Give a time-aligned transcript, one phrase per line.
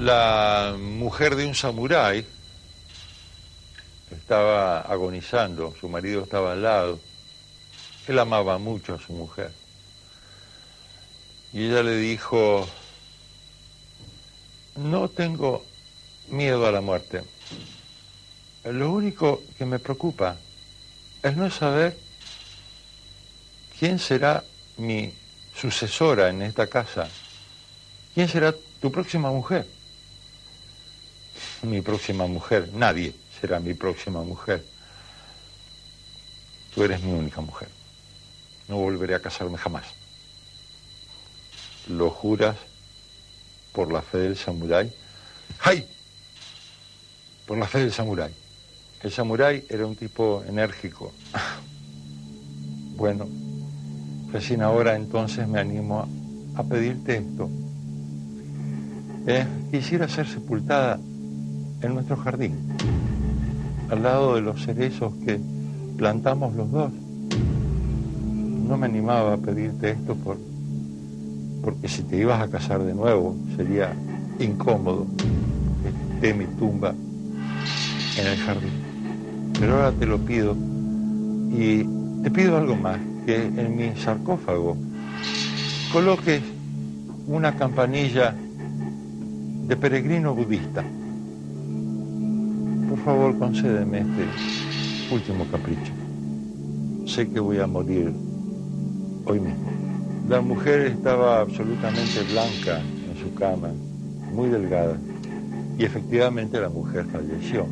[0.00, 2.24] La mujer de un samurái
[4.10, 6.98] estaba agonizando, su marido estaba al lado.
[8.08, 9.52] Él amaba mucho a su mujer.
[11.52, 12.66] Y ella le dijo,
[14.76, 15.66] no tengo
[16.30, 17.22] miedo a la muerte.
[18.64, 20.38] Lo único que me preocupa
[21.22, 21.98] es no saber
[23.78, 24.42] quién será
[24.78, 25.12] mi
[25.54, 27.06] sucesora en esta casa.
[28.14, 29.66] ¿Quién será tu próxima mujer?
[31.62, 32.70] Mi próxima mujer.
[32.72, 34.64] Nadie será mi próxima mujer.
[36.74, 37.68] Tú eres mi única mujer.
[38.68, 39.84] No volveré a casarme jamás.
[41.88, 42.56] ¿Lo juras
[43.72, 44.92] por la fe del samurái?
[45.60, 45.86] ¡Ay!
[47.46, 48.32] Por la fe del samurái.
[49.02, 51.12] El samurái era un tipo enérgico.
[53.00, 53.26] Bueno,
[54.30, 56.06] recién ahora entonces me animo
[56.54, 57.48] a, pedirte esto.
[59.26, 61.00] Eh, quisiera ser sepultada
[61.82, 62.54] en nuestro jardín,
[63.90, 65.40] al lado de los cerezos que
[65.96, 66.92] plantamos los dos.
[68.68, 70.38] No me animaba a pedirte esto por,
[71.62, 73.92] porque si te ibas a casar de nuevo sería
[74.38, 75.06] incómodo
[75.82, 76.94] que esté mi tumba
[78.16, 78.72] en el jardín.
[79.58, 80.56] Pero ahora te lo pido
[81.52, 81.84] y
[82.22, 84.76] te pido algo más, que en mi sarcófago
[85.92, 86.42] coloques
[87.26, 88.34] una campanilla
[89.66, 90.84] de peregrino budista.
[93.04, 94.26] Favor, concédeme este
[95.12, 95.92] último capricho.
[97.06, 98.12] Sé que voy a morir
[99.24, 99.70] hoy mismo.
[100.28, 103.68] La mujer estaba absolutamente blanca en su cama,
[104.32, 104.96] muy delgada,
[105.78, 107.66] y efectivamente la mujer falleció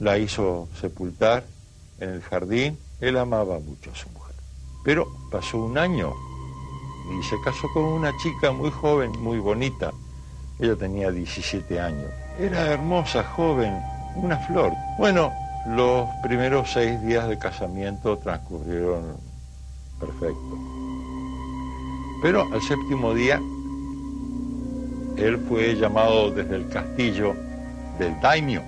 [0.00, 1.44] la hizo sepultar
[1.98, 2.78] en el jardín.
[3.00, 4.34] Él amaba mucho a su mujer.
[4.84, 6.12] Pero pasó un año
[7.18, 9.92] y se casó con una chica muy joven, muy bonita.
[10.58, 12.10] Ella tenía 17 años.
[12.38, 13.80] Era hermosa, joven,
[14.16, 14.72] una flor.
[14.98, 15.32] Bueno,
[15.68, 19.16] los primeros seis días de casamiento transcurrieron
[20.00, 20.58] perfecto.
[22.22, 23.40] Pero al séptimo día,
[25.16, 27.34] él fue llamado desde el castillo
[27.98, 28.62] del daimio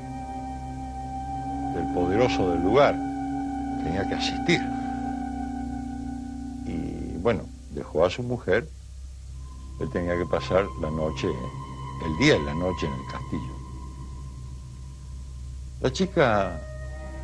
[1.75, 2.95] del poderoso del lugar,
[3.85, 4.61] tenía que asistir.
[6.67, 8.69] Y bueno, dejó a su mujer,
[9.81, 11.29] él tenía que pasar la noche,
[12.05, 13.55] el día y la noche en el castillo.
[15.81, 16.61] La chica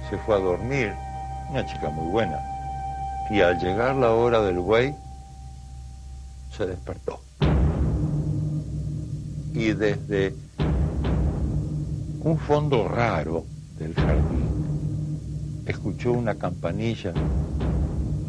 [0.08, 0.92] se fue a dormir,
[1.50, 2.38] una chica muy buena,
[3.30, 4.94] y al llegar la hora del buey,
[6.56, 7.20] se despertó.
[9.52, 10.34] Y desde
[12.20, 13.44] un fondo raro,
[13.78, 17.12] del jardín, escuchó una campanilla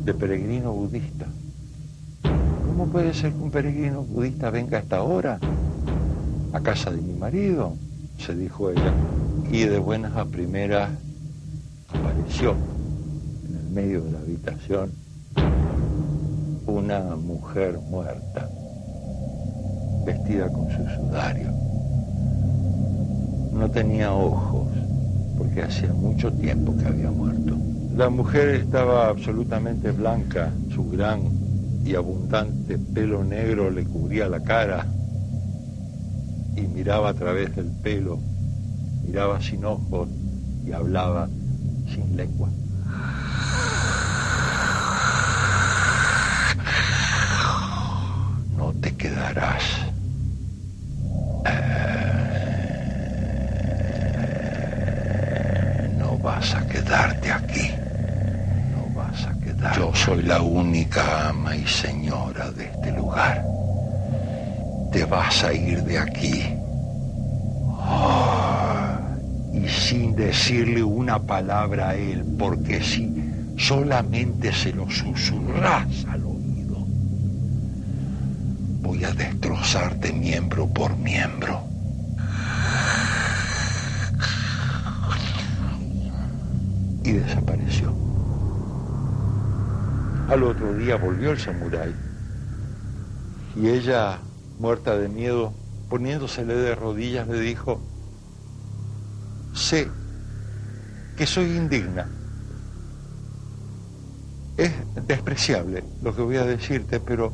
[0.03, 1.25] de peregrino budista.
[2.65, 5.39] ¿Cómo puede ser que un peregrino budista venga a esta hora
[6.57, 7.75] a casa de mi marido?
[8.17, 8.91] se dijo ella.
[9.51, 10.89] Y de buenas a primeras
[11.87, 12.55] apareció
[13.47, 14.91] en el medio de la habitación
[16.65, 18.49] una mujer muerta,
[20.03, 21.51] vestida con su sudario.
[23.53, 24.67] No tenía ojos,
[25.37, 27.55] porque hacía mucho tiempo que había muerto.
[27.95, 31.21] La mujer estaba absolutamente blanca, su gran
[31.85, 34.85] y abundante pelo negro le cubría la cara
[36.57, 38.19] y miraba a través del pelo,
[39.05, 40.09] miraba sin ojos
[40.65, 41.29] y hablaba
[41.93, 42.49] sin lengua.
[48.57, 49.87] No te quedarás.
[56.27, 57.71] vas a quedarte aquí.
[58.73, 59.75] No vas a quedar.
[59.77, 63.56] Yo soy la única ama y señora de este lugar.
[64.91, 66.43] Te vas a ir de aquí.
[67.79, 68.99] Ah,
[69.53, 76.85] y sin decirle una palabra a él, porque si solamente se lo susurras al oído,
[78.81, 81.67] voy a destrozarte miembro por miembro.
[87.07, 87.93] y desapareció.
[90.29, 91.95] Al otro día volvió el samurái
[93.55, 94.19] y ella,
[94.57, 95.53] muerta de miedo,
[95.89, 97.79] poniéndosele de rodillas, le dijo,
[99.53, 99.87] sé
[101.15, 102.07] que soy indigna.
[104.57, 104.73] Es
[105.07, 107.33] despreciable lo que voy a decirte, pero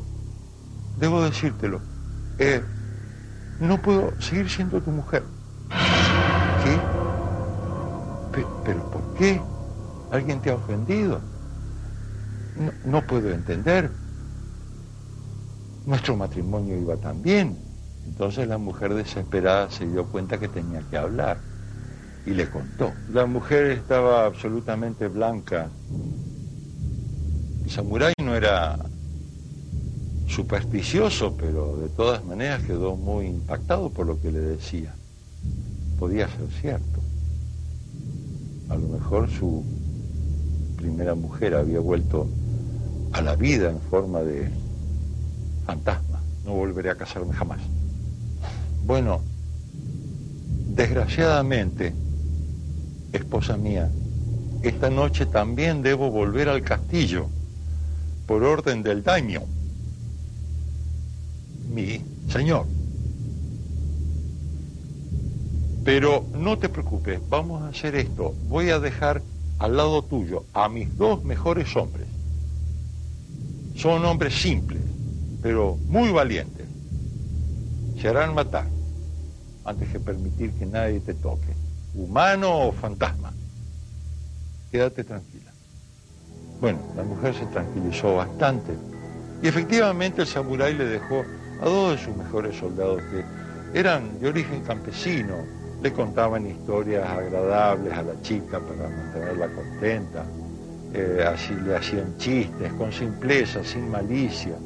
[0.98, 1.80] debo decírtelo.
[2.38, 2.62] Eh,
[3.60, 5.22] no puedo seguir siendo tu mujer.
[6.64, 6.78] ¿Qué?
[8.64, 9.40] ¿Pero por qué?
[10.10, 11.20] ¿Alguien te ha ofendido?
[12.84, 13.90] No, puedo entender.
[15.86, 17.56] Nuestro matrimonio iba tan bien.
[18.06, 21.38] Entonces la mujer desesperada se dio cuenta que tenía que hablar
[22.26, 22.92] y le contó.
[23.12, 25.70] La mujer estaba absolutamente blanca.
[27.64, 28.78] El samurái no era
[30.28, 34.94] supersticioso, pero de todas maneras quedó muy impactado por lo que le decía.
[35.98, 37.00] Podía ser cierto.
[38.68, 39.64] A lo mejor su
[40.76, 42.26] primera mujer había vuelto
[43.12, 44.50] a la vida en forma de
[45.64, 46.20] fantasma.
[46.44, 47.60] No volveré a casarme jamás.
[48.84, 49.20] Bueno,
[50.74, 51.94] desgraciadamente,
[53.12, 53.90] esposa mía,
[54.62, 57.26] esta noche también debo volver al castillo
[58.26, 59.42] por orden del daño.
[61.70, 62.00] Mi
[62.30, 62.66] señor.
[65.84, 68.34] Pero no te preocupes, vamos a hacer esto.
[68.48, 69.20] Voy a dejar
[69.58, 72.06] al lado tuyo a mis dos mejores hombres.
[73.76, 74.80] Son hombres simples,
[75.44, 76.66] pero muy valientes.
[77.98, 78.66] Se harán matar
[79.66, 81.54] antes que permitir que nadie te toque,
[81.92, 83.30] humano o fantasma.
[84.70, 85.52] Quédate tranquila.
[86.62, 88.72] Bueno, la mujer se tranquilizó bastante
[89.42, 91.26] y efectivamente el samurái le dejó
[91.60, 95.36] a dos de sus mejores soldados que eran de origen campesino,
[95.82, 100.24] le contaban historias agradables a la chica para mantenerla contenta,
[100.94, 104.56] eh, así le hacían chistes, con simpleza, sin malicia,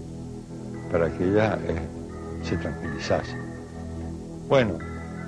[0.90, 1.79] para que ella eh,
[2.43, 3.37] se tranquilizase.
[4.49, 4.79] Bueno,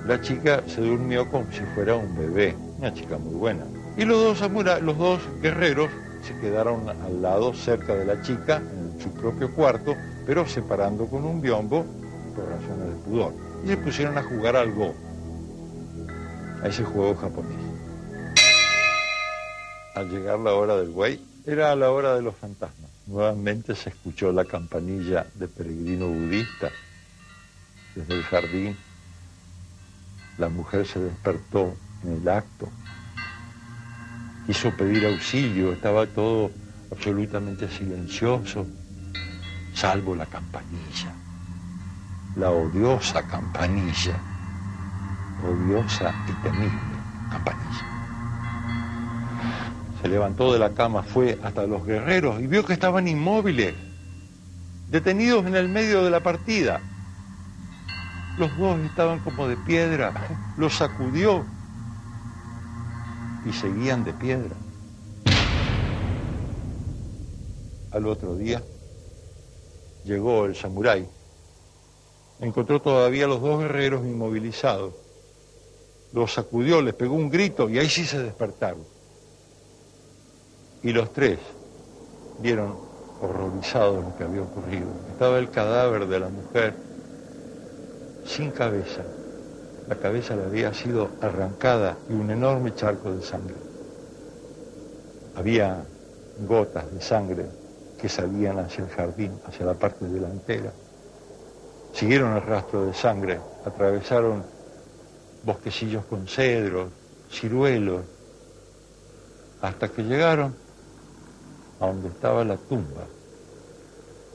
[0.05, 3.63] la chica se durmió como si fuera un bebé, una chica muy buena.
[3.97, 5.89] Y los dos los dos guerreros
[6.23, 11.23] se quedaron al lado, cerca de la chica, en su propio cuarto, pero separando con
[11.23, 11.85] un biombo
[12.35, 13.33] por razones de pudor.
[13.63, 14.93] Y se pusieron a jugar al Go
[16.63, 17.57] a ese juego japonés.
[19.95, 22.90] Al llegar la hora del güey, era la hora de los fantasmas.
[23.11, 26.71] Nuevamente se escuchó la campanilla de peregrino budista
[27.93, 28.77] desde el jardín.
[30.37, 32.69] La mujer se despertó en el acto.
[34.47, 36.51] Quiso pedir auxilio, estaba todo
[36.89, 38.65] absolutamente silencioso,
[39.75, 41.13] salvo la campanilla,
[42.37, 44.15] la odiosa campanilla
[45.43, 46.97] odiosa y temible
[47.29, 47.90] campanilla.
[50.01, 53.73] Se levantó de la cama, fue hasta los guerreros y vio que estaban inmóviles,
[54.89, 56.81] detenidos en el medio de la partida.
[58.37, 60.13] Los dos estaban como de piedra,
[60.57, 61.45] los sacudió
[63.45, 64.55] y seguían de piedra.
[67.91, 68.63] Al otro día
[70.03, 71.07] llegó el samurái,
[72.39, 74.93] encontró todavía los dos guerreros inmovilizados
[76.13, 78.85] los sacudió, les pegó un grito y ahí sí se despertaron.
[80.83, 81.39] Y los tres
[82.39, 82.75] vieron
[83.21, 84.87] horrorizados lo que había ocurrido.
[85.11, 86.73] Estaba el cadáver de la mujer
[88.25, 89.03] sin cabeza.
[89.87, 93.55] La cabeza le había sido arrancada y un enorme charco de sangre.
[95.35, 95.83] Había
[96.47, 97.45] gotas de sangre
[97.99, 100.71] que salían hacia el jardín, hacia la parte delantera.
[101.93, 104.43] Siguieron el rastro de sangre, atravesaron
[105.43, 106.89] bosquecillos con cedros,
[107.29, 108.01] ciruelos,
[109.61, 110.55] hasta que llegaron
[111.81, 113.03] a donde estaba la tumba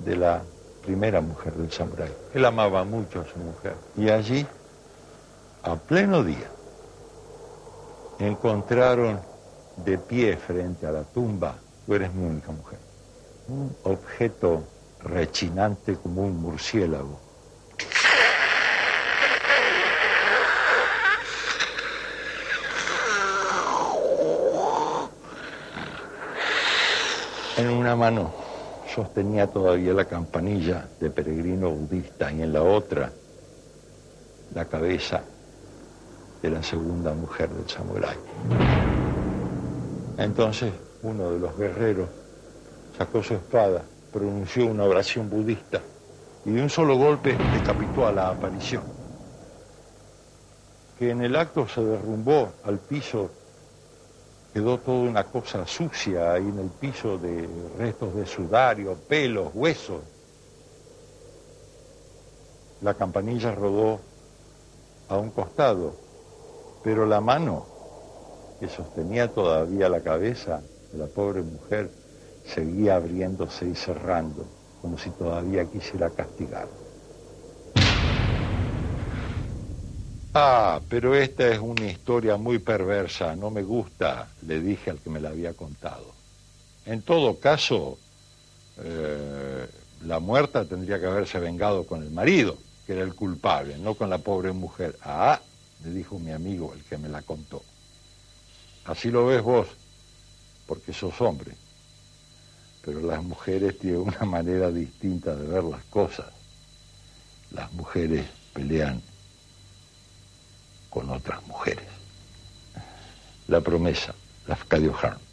[0.00, 0.42] de la
[0.84, 2.12] primera mujer del samurái.
[2.34, 3.74] Él amaba mucho a su mujer.
[3.96, 4.46] Y allí,
[5.62, 6.50] a pleno día,
[8.18, 9.20] encontraron
[9.76, 11.54] de pie frente a la tumba,
[11.86, 12.78] tú eres mi única mujer,
[13.48, 14.64] un objeto
[15.02, 17.26] rechinante como un murciélago
[27.56, 28.32] En mano
[28.94, 33.10] sostenía todavía la campanilla de peregrino budista y en la otra
[34.54, 35.22] la cabeza
[36.42, 38.16] de la segunda mujer del samurái.
[40.18, 40.72] Entonces
[41.02, 42.08] uno de los guerreros
[42.96, 45.80] sacó su espada, pronunció una oración budista
[46.44, 48.82] y de un solo golpe decapitó a la aparición,
[50.98, 53.30] que en el acto se derrumbó al piso
[54.56, 57.46] quedó toda una cosa sucia ahí en el piso de
[57.76, 60.00] restos de sudario, pelos, huesos.
[62.80, 64.00] La campanilla rodó
[65.10, 65.92] a un costado,
[66.82, 67.66] pero la mano
[68.58, 71.90] que sostenía todavía la cabeza de la pobre mujer
[72.46, 74.46] seguía abriéndose y cerrando,
[74.80, 76.85] como si todavía quisiera castigar.
[80.38, 85.08] Ah, pero esta es una historia muy perversa, no me gusta, le dije al que
[85.08, 86.12] me la había contado.
[86.84, 87.96] En todo caso,
[88.76, 89.66] eh,
[90.04, 94.10] la muerta tendría que haberse vengado con el marido, que era el culpable, no con
[94.10, 94.98] la pobre mujer.
[95.02, 95.40] Ah,
[95.82, 97.62] me dijo mi amigo, el que me la contó.
[98.84, 99.68] Así lo ves vos,
[100.66, 101.52] porque sos hombre.
[102.84, 106.26] Pero las mujeres tienen una manera distinta de ver las cosas.
[107.52, 109.00] Las mujeres pelean
[110.96, 111.84] con otras mujeres.
[113.48, 114.14] La promesa,
[114.46, 114.56] la
[115.02, 115.25] Harm.